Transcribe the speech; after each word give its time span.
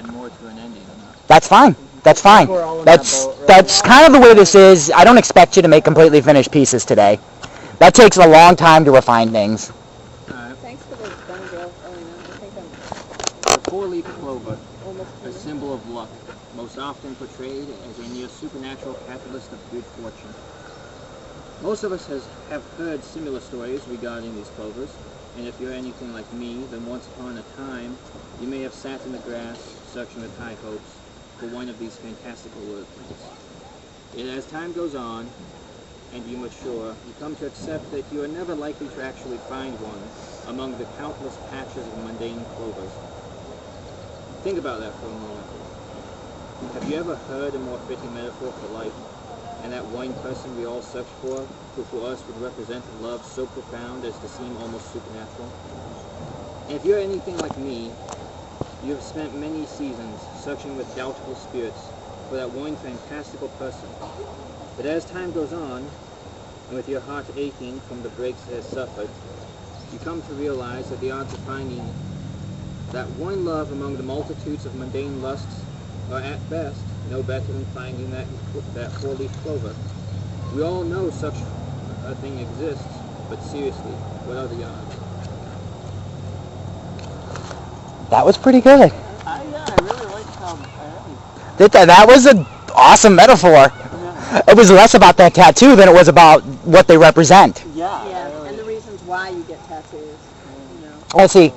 add 0.00 0.12
more 0.12 0.28
to 0.28 0.46
an 0.46 0.58
ending 0.58 0.82
or 0.82 0.96
not. 1.04 1.28
That's 1.28 1.46
fine. 1.46 1.76
That's 2.02 2.20
fine. 2.22 2.48
We're 2.48 2.62
all 2.62 2.78
in 2.80 2.84
That's 2.84 3.26
that 3.26 3.36
right? 3.38 3.46
that's 3.46 3.82
kind 3.82 4.06
of 4.06 4.12
the 4.12 4.20
way 4.20 4.34
this 4.34 4.54
is. 4.54 4.90
I 4.90 5.04
don't 5.04 5.18
expect 5.18 5.56
you 5.56 5.62
to 5.62 5.68
make 5.68 5.84
completely 5.84 6.20
finished 6.20 6.50
pieces 6.50 6.84
today. 6.84 7.18
That 7.78 7.94
takes 7.94 8.16
a 8.16 8.26
long 8.26 8.56
time 8.56 8.84
to 8.86 8.92
refine 8.92 9.30
things. 9.30 9.70
Alright. 10.30 10.56
Thanks 10.58 10.82
for 10.84 10.96
the 10.96 11.08
gun 11.28 11.40
drill. 11.48 11.72
Oh, 11.84 11.90
no, 11.90 11.96
I 11.96 12.36
think 12.38 12.52
I'm 12.56 13.54
The 13.54 13.70
four-leaf 13.70 14.04
clover, 14.20 14.58
a 15.24 15.32
symbol 15.32 15.74
of 15.74 15.88
luck, 15.90 16.08
most 16.56 16.78
often 16.78 17.14
portrayed 17.16 17.68
as 17.88 17.98
a 17.98 18.08
near 18.14 18.28
supernatural 18.28 18.94
catalyst 19.06 19.52
of 19.52 19.58
good 19.70 19.84
fortune. 19.84 20.34
Most 21.62 21.84
of 21.84 21.92
us 21.92 22.06
has, 22.06 22.26
have 22.48 22.64
heard 22.78 23.04
similar 23.04 23.38
stories 23.38 23.86
regarding 23.86 24.34
these 24.34 24.48
clovers, 24.48 24.96
and 25.36 25.46
if 25.46 25.60
you're 25.60 25.74
anything 25.74 26.10
like 26.10 26.32
me, 26.32 26.64
then 26.64 26.86
once 26.86 27.06
upon 27.06 27.36
a 27.36 27.42
time, 27.54 27.98
you 28.40 28.48
may 28.48 28.62
have 28.62 28.72
sat 28.72 29.04
in 29.04 29.12
the 29.12 29.18
grass, 29.18 29.58
searching 29.92 30.22
with 30.22 30.34
high 30.38 30.56
hopes 30.62 30.88
for 31.38 31.50
one 31.50 31.68
of 31.68 31.78
these 31.78 31.98
fantastical 31.98 32.62
word 32.62 32.86
plants. 32.96 33.28
Yet 34.16 34.26
as 34.38 34.46
time 34.46 34.72
goes 34.72 34.94
on, 34.94 35.30
and 36.14 36.24
you 36.24 36.38
mature, 36.38 36.96
you 37.06 37.12
come 37.20 37.36
to 37.36 37.46
accept 37.46 37.90
that 37.90 38.10
you 38.10 38.22
are 38.22 38.28
never 38.28 38.54
likely 38.54 38.88
to 38.88 39.02
actually 39.02 39.36
find 39.36 39.78
one 39.78 40.10
among 40.46 40.78
the 40.78 40.86
countless 40.96 41.38
patches 41.50 41.86
of 41.86 41.94
mundane 41.94 42.46
clovers. 42.56 42.92
Think 44.42 44.56
about 44.58 44.80
that 44.80 44.94
for 44.94 45.08
a 45.08 45.12
moment. 45.12 45.46
Have 46.72 46.88
you 46.88 46.96
ever 46.96 47.16
heard 47.28 47.54
a 47.54 47.58
more 47.58 47.78
fitting 47.86 48.14
metaphor 48.14 48.50
for 48.58 48.66
life? 48.66 49.19
And 49.62 49.72
that 49.72 49.84
one 49.86 50.14
person 50.14 50.56
we 50.56 50.66
all 50.66 50.82
search 50.82 51.06
for, 51.20 51.46
who 51.76 51.84
for 51.84 52.10
us 52.10 52.26
would 52.26 52.40
represent 52.40 52.84
a 52.98 53.04
love 53.04 53.24
so 53.24 53.46
profound 53.46 54.04
as 54.04 54.18
to 54.18 54.28
seem 54.28 54.56
almost 54.56 54.92
supernatural? 54.92 55.50
And 56.68 56.76
if 56.76 56.84
you're 56.84 56.98
anything 56.98 57.36
like 57.36 57.56
me, 57.58 57.90
you 58.82 58.92
have 58.92 59.02
spent 59.02 59.34
many 59.34 59.66
seasons 59.66 60.20
searching 60.42 60.76
with 60.76 60.94
doubtful 60.96 61.34
spirits 61.34 61.90
for 62.28 62.36
that 62.36 62.50
one 62.50 62.76
fantastical 62.76 63.48
person. 63.48 63.88
But 64.76 64.86
as 64.86 65.04
time 65.04 65.32
goes 65.32 65.52
on, 65.52 65.90
and 66.68 66.76
with 66.76 66.88
your 66.88 67.00
heart 67.00 67.26
aching 67.36 67.80
from 67.80 68.02
the 68.02 68.08
breaks 68.10 68.48
it 68.48 68.54
has 68.54 68.64
suffered, 68.64 69.10
you 69.92 69.98
come 69.98 70.22
to 70.22 70.32
realize 70.34 70.88
that 70.88 71.00
the 71.00 71.10
odds 71.10 71.34
of 71.34 71.40
finding 71.40 71.92
that 72.92 73.10
one 73.10 73.44
love 73.44 73.72
among 73.72 73.96
the 73.96 74.02
multitudes 74.02 74.64
of 74.64 74.74
mundane 74.74 75.20
lusts 75.20 75.64
are 76.10 76.20
at 76.20 76.48
best 76.48 76.89
no 77.10 77.22
better 77.24 77.44
than 77.52 77.64
finding 77.66 78.08
that, 78.12 78.26
that 78.74 78.92
four-leaf 78.92 79.32
clover. 79.42 79.74
We 80.54 80.62
all 80.62 80.84
know 80.84 81.10
such 81.10 81.34
a 82.04 82.14
thing 82.16 82.38
exists, 82.38 82.86
but 83.28 83.40
seriously, 83.42 83.92
what 84.26 84.36
are 84.36 84.46
the 84.46 84.64
odds? 84.64 84.96
That 88.10 88.24
was 88.24 88.38
pretty 88.38 88.60
good. 88.60 88.92
I, 89.26 89.42
yeah, 89.50 89.66
I 89.68 89.82
really 89.82 90.06
liked 90.06 90.34
how. 90.36 90.54
I 90.54 91.56
That, 91.58 91.72
that 91.72 92.04
was 92.06 92.26
an 92.26 92.46
awesome 92.74 93.14
metaphor. 93.14 93.50
yeah. 93.50 94.42
It 94.48 94.56
was 94.56 94.70
less 94.70 94.94
about 94.94 95.16
that 95.18 95.34
tattoo 95.34 95.76
than 95.76 95.88
it 95.88 95.92
was 95.92 96.08
about 96.08 96.42
what 96.64 96.86
they 96.86 96.96
represent. 96.96 97.64
Yeah. 97.74 98.08
Yeah, 98.08 98.32
really- 98.32 98.48
and 98.50 98.58
the 98.58 98.64
reasons 98.64 99.02
why 99.02 99.30
you 99.30 99.42
get 99.44 99.64
tattoos, 99.66 100.16
you 100.74 100.86
know. 100.88 100.96
Let's 101.14 101.32
see. 101.32 101.52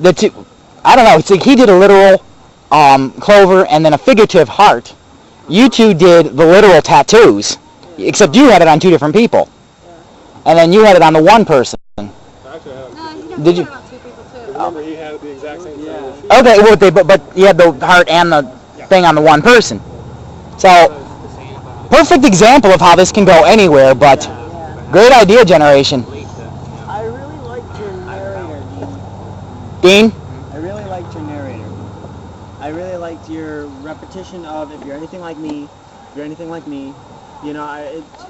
The 0.00 0.12
two, 0.12 0.46
I 0.84 0.96
don't 0.96 1.04
know. 1.04 1.20
See, 1.20 1.38
he 1.38 1.54
did 1.56 1.68
a 1.68 1.76
literal 1.76 2.24
um, 2.70 3.12
clover 3.12 3.66
and 3.66 3.84
then 3.84 3.92
a 3.94 3.98
figurative 3.98 4.48
heart. 4.48 4.94
You 5.48 5.68
two 5.68 5.94
did 5.94 6.26
the 6.36 6.46
literal 6.46 6.80
tattoos, 6.80 7.58
except 7.98 8.34
you 8.36 8.48
had 8.50 8.62
it 8.62 8.68
on 8.68 8.78
two 8.78 8.90
different 8.90 9.14
people, 9.14 9.48
and 10.46 10.56
then 10.58 10.72
you 10.72 10.84
had 10.84 10.96
it 10.96 11.02
on 11.02 11.12
the 11.12 11.22
one 11.22 11.44
person. 11.44 11.78
Actually, 11.98 12.72
I 12.74 13.12
had 13.12 13.16
you 13.18 13.28
got 13.30 13.44
Did 13.44 13.58
you- 13.58 13.64
two 13.64 13.70
people 13.98 14.24
too. 14.32 14.52
remember 14.52 14.82
he 14.82 14.94
had 14.94 15.20
the 15.20 15.30
exact 15.32 15.62
same 15.62 15.80
Yeah. 15.84 16.12
thing. 16.12 16.30
Okay, 16.40 16.58
well, 16.62 16.76
they, 16.76 16.90
but, 16.90 17.06
but 17.06 17.20
you 17.36 17.46
had 17.46 17.56
the 17.58 17.72
heart 17.84 18.08
and 18.08 18.30
the 18.32 18.42
thing 18.88 19.04
on 19.04 19.14
the 19.14 19.20
one 19.20 19.42
person. 19.42 19.80
So, 20.58 20.68
The 20.68 21.28
same 21.36 21.56
about 21.56 21.90
perfect 21.90 22.24
example 22.24 22.70
of 22.70 22.80
how 22.80 22.94
this 22.94 23.10
can 23.10 23.24
go 23.24 23.44
anywhere, 23.44 23.94
but 23.94 24.28
great 24.92 25.12
idea 25.12 25.44
generation. 25.44 26.04
Lisa, 26.10 26.20
you 26.20 26.22
know. 26.22 26.86
I 26.88 27.02
really 27.02 27.38
liked 27.48 27.78
your 27.80 27.92
narrator, 27.92 28.62
Dean. 29.80 30.10
Dean? 30.10 30.12
I 30.52 30.56
really 30.58 30.84
liked 30.84 31.14
your 31.14 31.22
narrator. 31.24 31.64
I 32.60 32.68
really 32.68 32.96
liked 32.96 33.28
your 33.30 33.66
repetition 34.00 34.46
of 34.46 34.72
if 34.72 34.84
you're 34.84 34.96
anything 34.96 35.20
like 35.20 35.38
me, 35.38 35.64
if 35.64 36.16
you're 36.16 36.24
anything 36.24 36.50
like 36.50 36.66
me, 36.66 36.98
you 37.40 37.52
know, 37.52 37.64
I, 37.64 37.82
it, 37.82 38.26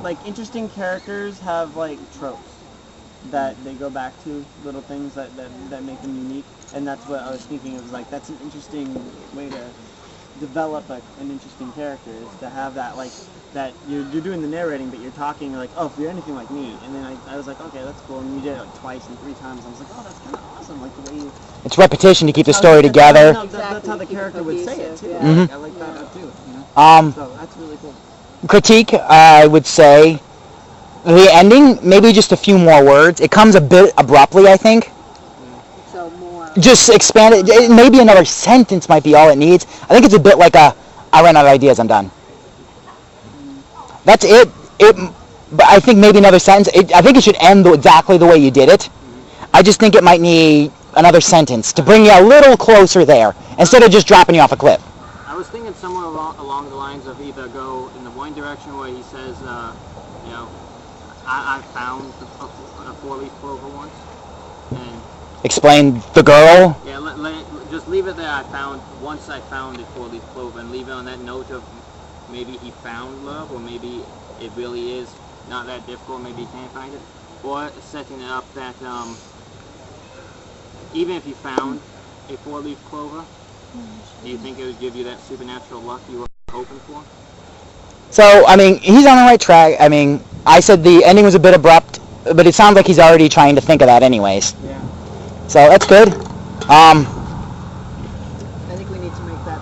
like 0.00 0.24
interesting 0.24 0.68
characters 0.68 1.40
have 1.40 1.76
like 1.76 2.10
tropes 2.10 2.66
that 3.24 3.62
they 3.64 3.74
go 3.76 3.90
back 3.90 4.18
to, 4.20 4.48
little 4.56 4.82
things 4.82 5.14
that, 5.14 5.36
that, 5.36 5.52
that 5.70 5.84
make 5.84 6.00
them 6.02 6.14
unique, 6.16 6.48
and 6.72 6.86
that's 6.86 7.06
what 7.06 7.20
I 7.20 7.30
was 7.30 7.46
thinking. 7.46 7.74
It 7.74 7.80
was 7.82 7.92
like 7.92 8.10
that's 8.10 8.30
an 8.30 8.38
interesting 8.40 9.12
way 9.32 9.50
to 9.50 9.76
develop 10.40 10.88
a, 10.90 11.00
an 11.20 11.30
interesting 11.30 11.70
character 11.72 12.10
is 12.10 12.38
to 12.40 12.48
have 12.48 12.74
that 12.74 12.96
like 12.96 13.12
that 13.54 13.72
you're, 13.86 14.08
you're 14.08 14.22
doing 14.22 14.40
the 14.40 14.48
narrating, 14.48 14.88
but 14.88 14.98
you're 15.00 15.10
talking 15.12 15.52
like, 15.52 15.68
oh, 15.76 15.86
if 15.86 15.98
you're 15.98 16.08
anything 16.10 16.34
like 16.34 16.50
me, 16.50 16.74
and 16.84 16.94
then 16.94 17.04
I, 17.04 17.34
I 17.34 17.36
was 17.36 17.46
like, 17.46 17.60
okay, 17.60 17.82
that's 17.84 18.00
cool, 18.02 18.20
and 18.20 18.34
you 18.34 18.40
did 18.40 18.56
it 18.56 18.60
like 18.60 18.74
twice 18.78 19.06
and 19.08 19.18
three 19.20 19.34
times. 19.34 19.64
I 19.66 19.68
was 19.70 19.80
like, 19.80 19.88
oh, 19.92 20.02
that's 20.02 20.18
kind 20.20 20.34
of 20.34 20.42
awesome, 20.56 20.80
like 20.80 21.04
the 21.04 21.12
way 21.12 21.18
you 21.18 21.32
It's 21.64 21.76
repetition 21.76 22.26
to 22.28 22.32
keep 22.32 22.46
the 22.46 22.54
story 22.54 22.80
that's- 22.82 22.92
together. 22.92 23.32
no, 23.34 23.46
that- 23.46 23.52
that's 23.52 23.86
how 23.86 23.96
the 23.96 24.04
Exactly, 24.04 24.06
keep 24.06 24.12
it 24.12 24.14
character 24.16 24.42
would 24.42 24.64
say 24.64 24.80
it 24.80 24.96
too. 24.98 25.08
yeah. 25.10 25.20
Mhm. 25.20 25.50
I 25.52 25.56
like 25.56 25.78
that 25.78 26.12
too. 26.14 26.20
You 26.20 26.54
know, 26.54 26.82
Um, 26.82 27.12
so 27.12 27.30
that's 27.38 27.56
really 27.58 27.76
cool. 27.82 27.94
critique, 28.48 28.94
I 28.94 29.46
would 29.46 29.66
say 29.66 30.18
the 31.04 31.28
ending, 31.34 31.78
maybe 31.82 32.12
just 32.12 32.32
a 32.32 32.36
few 32.38 32.56
more 32.56 32.82
words. 32.84 33.20
It 33.20 33.30
comes 33.30 33.54
a 33.54 33.60
bit 33.60 33.92
abruptly, 33.98 34.48
I 34.48 34.56
think. 34.56 34.91
So 36.02 36.10
more. 36.18 36.50
Just 36.58 36.88
expand 36.88 37.34
it. 37.34 37.48
it- 37.48 37.70
Maybe 37.70 38.00
another 38.00 38.24
sentence 38.24 38.88
might 38.88 39.04
be 39.04 39.14
all 39.14 39.30
it 39.30 39.38
needs. 39.38 39.66
I 39.84 39.94
think 39.94 40.04
it's 40.04 40.14
a 40.14 40.18
bit 40.18 40.36
like 40.36 40.56
a, 40.56 40.74
I 41.12 41.22
ran 41.22 41.36
out 41.36 41.46
of 41.46 41.52
ideas, 41.52 41.78
I'm 41.78 41.86
done. 41.86 42.10
That's 44.04 44.24
it. 44.24 44.48
It, 44.80 44.96
but 45.52 45.66
I 45.66 45.78
think 45.78 45.98
maybe 45.98 46.18
another 46.18 46.40
sentence. 46.40 46.74
It, 46.74 46.92
I 46.92 47.02
think 47.02 47.16
it 47.16 47.22
should 47.22 47.36
end 47.40 47.66
exactly 47.68 48.18
the 48.18 48.26
way 48.26 48.36
you 48.36 48.50
did 48.50 48.68
it. 48.68 48.90
I 49.54 49.62
just 49.62 49.78
think 49.78 49.94
it 49.94 50.02
might 50.02 50.20
need 50.20 50.72
another 50.96 51.20
sentence 51.20 51.72
to 51.74 51.82
bring 51.82 52.04
you 52.04 52.10
a 52.12 52.20
little 52.20 52.56
closer 52.56 53.04
there 53.04 53.34
instead 53.58 53.84
of 53.84 53.90
just 53.92 54.08
dropping 54.08 54.34
you 54.34 54.40
off 54.40 54.50
a 54.50 54.56
cliff. 54.56 54.82
I 55.28 55.36
was 55.36 55.48
thinking 55.48 55.72
somewhere 55.74 56.04
along, 56.04 56.36
along 56.38 56.68
the 56.70 56.74
lines 56.74 57.06
of 57.06 57.20
either 57.20 57.46
go 57.48 57.90
in 57.96 58.02
the 58.02 58.10
one 58.10 58.34
direction 58.34 58.76
where 58.76 58.88
he 58.88 59.02
says, 59.04 59.40
uh, 59.42 59.72
you 60.24 60.32
know, 60.32 60.48
I, 61.26 61.58
I 61.58 61.62
found 61.72 62.12
a, 62.40 62.90
a 62.90 62.94
four-leaf 62.94 63.30
clover 63.40 63.68
once, 63.68 63.94
and 64.72 65.00
Explain 65.44 66.00
the 66.14 66.22
girl. 66.22 66.80
yeah, 66.86 66.98
let, 66.98 67.18
let 67.18 67.44
just 67.70 67.88
leave 67.88 68.06
it 68.06 68.16
there. 68.16 68.30
I 68.30 68.44
found 68.44 68.80
once 69.00 69.28
I 69.28 69.40
found 69.40 69.80
a 69.80 69.84
four-leaf 69.86 70.22
clover, 70.34 70.60
and 70.60 70.70
leave 70.70 70.88
it 70.88 70.92
on 70.92 71.04
that 71.06 71.18
note 71.20 71.50
of 71.50 71.64
maybe 72.30 72.52
he 72.58 72.70
found 72.70 73.26
love, 73.26 73.50
or 73.50 73.58
maybe 73.58 74.04
it 74.40 74.52
really 74.56 74.98
is 74.98 75.12
not 75.48 75.66
that 75.66 75.84
difficult. 75.86 76.22
Maybe 76.22 76.42
he 76.42 76.46
can't 76.46 76.70
find 76.72 76.94
it, 76.94 77.00
or 77.42 77.70
setting 77.80 78.20
it 78.20 78.30
up 78.30 78.52
that 78.54 78.80
um, 78.82 79.16
even 80.94 81.16
if 81.16 81.26
you 81.26 81.34
found 81.34 81.80
a 82.28 82.36
four-leaf 82.38 82.82
clover, 82.84 83.24
do 84.22 84.28
you 84.28 84.38
think 84.38 84.58
it 84.58 84.66
would 84.66 84.78
give 84.78 84.94
you 84.94 85.04
that 85.04 85.20
supernatural 85.22 85.80
luck 85.80 86.02
you 86.10 86.20
were 86.20 86.26
hoping 86.50 86.78
for? 86.80 87.02
So, 88.10 88.44
I 88.46 88.56
mean, 88.56 88.78
he's 88.78 89.06
on 89.06 89.16
the 89.16 89.22
right 89.22 89.40
track. 89.40 89.76
I 89.80 89.88
mean, 89.88 90.22
I 90.46 90.60
said 90.60 90.84
the 90.84 91.04
ending 91.04 91.24
was 91.24 91.34
a 91.34 91.40
bit 91.40 91.54
abrupt, 91.54 91.98
but 92.24 92.46
it 92.46 92.54
sounds 92.54 92.76
like 92.76 92.86
he's 92.86 92.98
already 92.98 93.28
trying 93.28 93.54
to 93.54 93.60
think 93.60 93.80
of 93.80 93.86
that 93.86 94.02
anyways. 94.02 94.54
Yeah. 94.62 94.81
So 95.52 95.68
that's 95.68 95.86
good. 95.86 96.08
Um, 96.70 97.04
I 97.04 98.74
think 98.74 98.88
we 98.88 98.98
need 98.98 99.14
to 99.14 99.22
make 99.24 99.44
that 99.44 99.60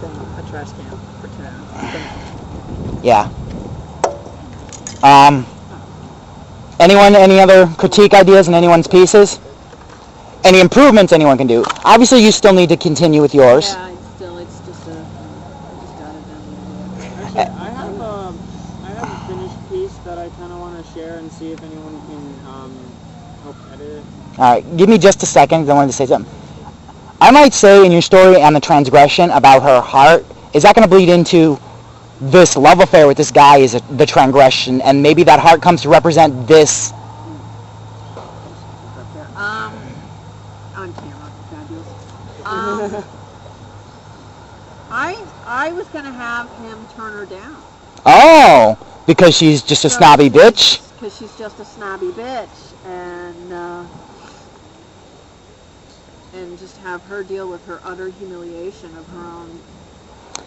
thing 0.00 0.10
a 0.10 0.50
trash 0.50 0.72
can 0.72 0.90
for 1.20 1.28
town. 1.38 3.00
yeah. 3.04 3.30
Um, 5.04 5.46
anyone, 6.80 7.14
any 7.14 7.38
other 7.38 7.68
critique 7.78 8.12
ideas 8.12 8.48
in 8.48 8.54
anyone's 8.54 8.88
pieces? 8.88 9.38
Any 10.42 10.58
improvements 10.58 11.12
anyone 11.12 11.38
can 11.38 11.46
do? 11.46 11.62
Obviously, 11.84 12.18
you 12.24 12.32
still 12.32 12.52
need 12.52 12.70
to 12.70 12.76
continue 12.76 13.22
with 13.22 13.36
yours. 13.36 13.66
Yeah, 13.68 13.90
it's 13.92 14.08
still, 14.16 14.38
it's 14.38 14.58
just 14.66 14.88
a, 14.88 14.98
I 14.98 15.80
just 15.80 15.96
got 15.96 16.12
it 16.12 16.26
done. 16.26 17.22
Actually, 17.22 17.54
I 17.62 17.70
have 17.70 18.00
a, 18.00 18.34
I 18.82 18.90
have 18.90 19.08
a 19.08 19.28
finished 19.28 19.70
piece 19.70 19.96
that 19.98 20.18
I 20.18 20.28
kind 20.30 20.52
of 20.52 20.58
want 20.58 20.84
to 20.84 20.92
share 20.92 21.18
and 21.18 21.30
see 21.30 21.52
if 21.52 21.62
anyone 21.62 22.00
can 22.08 22.46
um, 22.48 22.74
help 23.44 23.56
All 24.38 24.54
right, 24.54 24.76
give 24.76 24.88
me 24.88 24.98
just 24.98 25.22
a 25.22 25.26
second 25.26 25.70
I 25.70 25.74
wanted 25.74 25.88
to 25.88 25.92
say 25.92 26.06
something. 26.06 26.32
I 27.20 27.30
might 27.30 27.54
say 27.54 27.86
in 27.86 27.92
your 27.92 28.02
story 28.02 28.42
on 28.42 28.52
the 28.52 28.60
transgression 28.60 29.30
about 29.30 29.62
her 29.62 29.80
heart, 29.80 30.24
is 30.52 30.64
that 30.64 30.74
going 30.74 30.86
to 30.86 30.94
bleed 30.94 31.08
into 31.08 31.58
this 32.20 32.56
love 32.56 32.80
affair 32.80 33.06
with 33.06 33.16
this 33.16 33.30
guy 33.30 33.58
is 33.58 33.74
a, 33.74 33.80
the 33.96 34.06
transgression, 34.06 34.80
and 34.82 35.02
maybe 35.02 35.22
that 35.24 35.38
heart 35.38 35.62
comes 35.62 35.82
to 35.82 35.88
represent 35.88 36.46
this? 36.46 36.92
Um, 39.36 39.72
on 40.76 40.92
camera, 40.94 41.32
fabulous. 41.50 41.88
Um, 42.44 43.04
I, 44.90 45.24
I 45.46 45.72
was 45.72 45.88
gonna 45.88 46.12
have 46.12 46.48
him 46.58 46.78
turn 46.96 47.12
her 47.14 47.26
down. 47.26 47.56
Oh, 48.06 48.78
because 49.06 49.36
she's 49.36 49.62
just 49.62 49.84
a 49.84 49.90
So 49.90 49.98
snobby 49.98 50.30
bitch. 50.30 50.80
Cause 51.00 51.18
she's 51.18 51.36
just 51.36 51.58
a 51.58 51.64
snobby 51.64 52.08
bitch, 52.08 52.72
and, 52.86 53.52
uh, 53.52 53.84
and 56.34 56.58
just 56.58 56.76
have 56.78 57.02
her 57.04 57.22
deal 57.22 57.48
with 57.48 57.64
her 57.66 57.80
utter 57.84 58.08
humiliation 58.08 58.94
of 58.96 59.06
her 59.08 59.24
own 59.24 59.60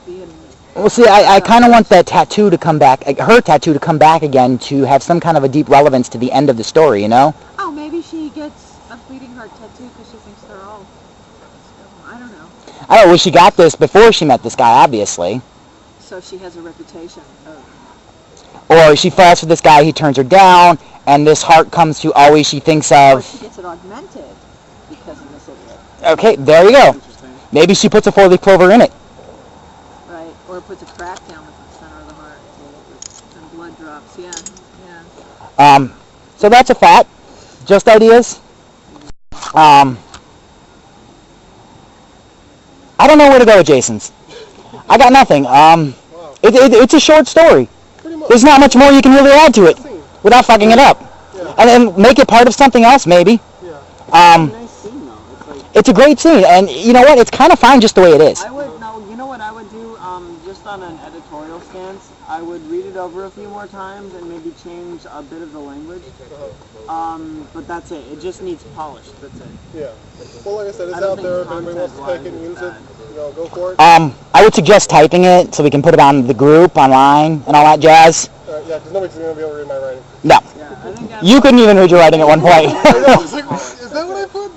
being. 0.05 0.31
Well, 0.75 0.89
see, 0.89 1.07
I, 1.07 1.35
I 1.35 1.39
kind 1.39 1.65
of 1.65 1.71
want 1.71 1.89
that 1.89 2.05
tattoo 2.05 2.49
to 2.49 2.57
come 2.57 2.77
back, 2.77 3.03
her 3.17 3.41
tattoo 3.41 3.73
to 3.73 3.79
come 3.79 3.97
back 3.97 4.21
again 4.21 4.57
to 4.59 4.83
have 4.83 5.01
some 5.01 5.19
kind 5.19 5.37
of 5.37 5.43
a 5.43 5.49
deep 5.49 5.69
relevance 5.69 6.07
to 6.09 6.17
the 6.17 6.31
end 6.31 6.49
of 6.49 6.57
the 6.57 6.63
story, 6.63 7.01
you 7.01 7.07
know? 7.07 7.33
Oh, 7.57 7.71
maybe 7.71 8.01
she 8.01 8.29
gets 8.29 8.77
a 8.91 8.97
bleeding 9.07 9.33
heart 9.33 9.49
tattoo 9.51 9.89
because 9.89 10.11
she 10.11 10.17
thinks 10.17 10.41
they're 10.43 10.61
all. 10.61 10.85
I 12.05 12.19
don't 12.19 12.31
know. 12.31 12.47
I 12.89 12.97
don't 12.97 13.07
well, 13.07 13.17
she 13.17 13.31
got 13.31 13.57
this 13.57 13.75
before 13.75 14.11
she 14.11 14.25
met 14.25 14.43
this 14.43 14.55
guy, 14.55 14.69
obviously. 14.83 15.41
So 15.99 16.21
she 16.21 16.37
has 16.37 16.55
a 16.57 16.61
reputation 16.61 17.23
of. 17.45 18.69
Or 18.69 18.95
she 18.95 19.09
falls 19.09 19.39
for 19.39 19.45
this 19.45 19.61
guy, 19.61 19.83
he 19.83 19.93
turns 19.93 20.17
her 20.17 20.23
down, 20.23 20.77
and 21.05 21.25
this 21.25 21.41
heart 21.41 21.71
comes 21.71 21.99
to 22.01 22.13
always 22.13 22.47
she 22.47 22.59
thinks 22.59 22.91
Or 22.91 23.17
of. 23.17 23.25
she 23.25 23.39
gets 23.39 23.57
it 23.57 23.65
augmented 23.65 24.23
because 24.89 25.19
of 25.21 25.31
this 25.31 25.47
idiot, 25.49 25.79
Okay, 26.07 26.35
there 26.37 26.63
you 26.65 26.71
go. 26.71 27.01
Maybe 27.51 27.73
she 27.73 27.89
puts 27.89 28.07
a 28.07 28.11
four-leaf 28.11 28.41
clover 28.41 28.71
in 28.71 28.81
it. 28.81 28.91
right? 30.09 30.33
Or 30.49 30.61
puts 30.61 30.81
a 30.81 30.85
crack 30.85 31.25
down 31.27 31.39
in 31.43 31.51
the 31.51 31.77
center 31.79 31.95
of 32.01 32.07
the 32.07 32.13
heart 32.13 32.39
and 33.35 33.51
blood 33.51 33.77
drops. 33.77 34.17
Yeah, 34.17 34.31
yeah. 35.57 35.75
Um, 35.75 35.93
so 36.37 36.49
that's 36.49 36.69
a 36.69 36.75
fact. 36.75 37.09
Just 37.65 37.87
ideas. 37.87 38.39
Um, 39.53 39.97
I 42.99 43.07
don't 43.07 43.17
know 43.17 43.29
where 43.29 43.39
to 43.39 43.45
go 43.45 43.57
with 43.57 43.67
Jason's. 43.67 44.11
I 44.89 44.97
got 44.97 45.11
nothing. 45.11 45.45
Um, 45.45 45.93
Wow. 46.13 46.35
it, 46.41 46.55
it, 46.55 46.73
it's 46.73 46.93
a 46.93 46.99
short 46.99 47.27
story. 47.27 47.69
There's 48.29 48.43
not 48.43 48.59
much 48.59 48.75
more 48.75 48.91
you 48.91 49.01
can 49.01 49.13
really 49.13 49.31
add 49.31 49.53
to 49.55 49.65
it 49.65 49.77
without 50.23 50.45
fucking 50.45 50.71
it 50.71 50.79
up. 50.79 51.01
Yeah. 51.35 51.53
And 51.57 51.69
then 51.69 52.01
make 52.01 52.19
it 52.19 52.27
part 52.27 52.47
of 52.47 52.53
something 52.55 52.83
else, 52.83 53.05
maybe. 53.05 53.39
Yeah. 53.63 53.79
Um, 54.11 54.49
nice 54.49 54.51
scene 54.51 54.53
though. 54.53 54.66
It's 55.77 55.89
a 55.89 55.93
great 55.93 56.19
scene, 56.19 56.43
and 56.43 56.71
you 56.71 56.91
know 56.91 57.01
what? 57.01 57.19
It's 57.19 57.29
kind 57.29 57.53
of 57.53 57.59
fine 57.59 57.79
just 57.81 57.93
the 57.93 58.01
way 58.01 58.09
it 58.09 58.19
is. 58.19 58.41
I 58.41 58.49
would 58.49 58.79
no. 58.79 58.97
You 59.07 59.15
know 59.15 59.27
what 59.27 59.41
I 59.41 59.51
would 59.51 59.69
do? 59.69 59.95
Um, 59.97 60.41
just 60.43 60.65
on 60.65 60.81
an 60.81 60.97
editorial 61.05 61.61
stance, 61.61 62.11
I 62.27 62.41
would 62.41 62.65
read 62.67 62.87
it 62.87 62.97
over 62.97 63.25
a 63.25 63.29
few 63.29 63.47
more 63.47 63.67
times 63.67 64.15
and 64.15 64.27
maybe 64.27 64.55
change 64.63 65.05
a 65.05 65.21
bit 65.21 65.43
of 65.43 65.51
the 65.51 65.59
language. 65.59 66.01
Um, 66.89 67.47
but 67.53 67.67
that's 67.67 67.91
it. 67.91 68.03
It 68.11 68.21
just 68.21 68.41
needs 68.41 68.63
polish. 68.75 69.05
That's 69.21 69.39
it. 69.39 69.47
Yeah. 69.75 69.91
Well, 70.43 70.55
like 70.55 70.67
I 70.67 70.71
said, 70.71 70.87
it's 70.87 70.97
I 70.97 70.99
don't 70.99 71.19
out 71.19 71.23
there. 71.23 71.41
If 71.41 71.51
anybody 71.51 71.77
wants 71.77 71.95
to 71.95 72.05
take 72.07 72.25
it 72.25 72.33
and 72.33 72.55
content-wise 72.55 72.81
use 72.81 73.05
it, 73.05 73.09
you 73.11 73.15
know, 73.17 73.31
go 73.33 73.45
for 73.45 73.73
it. 73.73 73.79
Um, 73.79 74.15
I 74.33 74.43
would 74.43 74.55
suggest 74.55 74.89
typing 74.89 75.25
it 75.25 75.53
so 75.53 75.63
we 75.63 75.69
can 75.69 75.83
put 75.83 75.93
it 75.93 75.99
on 75.99 76.25
the 76.25 76.33
group 76.33 76.75
online 76.75 77.43
and 77.45 77.55
all 77.55 77.65
that 77.65 77.79
jazz. 77.79 78.31
Uh, 78.49 78.63
yeah, 78.65 78.79
because 78.79 78.93
nobody's 78.93 79.15
going 79.15 79.29
to 79.29 79.35
be 79.35 79.41
able 79.41 79.51
to 79.51 79.57
read 79.59 79.67
my 79.67 79.77
writing. 79.77 80.03
No, 80.23 80.39
Yeah, 80.57 80.71
I 80.71 80.91
think 80.91 81.11
you 81.21 81.39
couldn't 81.39 81.59
even 81.59 81.77
read 81.77 81.91
your 81.91 81.99
writing 81.99 82.21
at 82.21 82.27
one 82.27 82.41
point. 82.41 82.73
I 82.81 82.91
know. 83.05 83.21
It's 83.21 83.33
like, 83.33 83.45
is 83.51 83.91
that 83.91 84.07
what 84.07 84.17
I 84.17 84.25
put? 84.25 84.51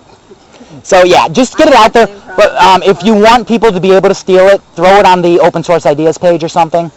So 0.83 1.05
yeah, 1.05 1.29
just 1.29 1.57
get 1.57 1.69
it 1.69 1.75
out 1.75 1.93
there. 1.93 2.07
But 2.37 2.55
um, 2.57 2.83
if 2.83 3.03
you 3.03 3.15
want 3.15 3.47
people 3.47 3.73
to 3.73 3.81
be 3.81 3.93
able 3.93 4.09
to 4.09 4.15
steal 4.15 4.47
it, 4.49 4.61
throw 4.75 4.99
it 4.99 5.07
on 5.07 5.23
the 5.23 5.41
open 5.41 5.63
source 5.63 5.87
ideas 5.87 6.19
page 6.19 6.43
or 6.45 6.49
something. 6.49 6.91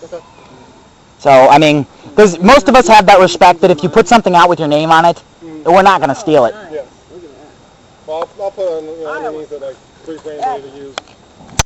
So 1.20 1.32
I 1.32 1.58
mean, 1.58 1.86
because 2.10 2.40
most 2.40 2.68
of 2.70 2.76
us 2.76 2.88
have 2.88 3.06
that 3.08 3.20
respect 3.20 3.62
that 3.62 3.72
if 3.72 3.84
you 3.84 3.90
put 3.90 4.08
something 4.08 4.36
out 4.36 4.50
with 4.50 4.60
your 4.60 4.68
name 4.68 4.92
on 4.92 5.06
it, 5.06 5.24
we're 5.42 5.82
not 5.82 6.00
going 6.00 6.10
to 6.10 6.16
steal 6.16 6.46
it. 6.46 6.56
Yeah. 6.72 6.86
Well, 8.06 8.30
I'll, 8.38 8.44
I'll 8.44 8.52
put 8.52 8.68
on, 8.68 8.84
you 8.84 9.04
know, 9.04 9.14
underneath 9.14 9.52
it 9.52 9.62
like 9.62 9.78
free 10.04 10.18
for 10.18 10.36
to 10.36 10.72
use. 10.76 10.96